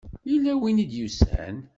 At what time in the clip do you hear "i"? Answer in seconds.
0.83-0.85